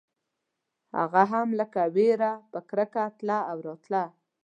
[0.97, 4.03] هغه هم لکه وېره په کرکه تله او راتله.